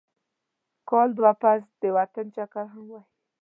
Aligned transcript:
کال 0.89 1.09
دوه 1.17 1.31
پس 1.41 1.61
د 1.81 1.83
وطن 1.97 2.25
چکر 2.35 2.65
هم 2.73 2.85
وهي. 2.91 3.01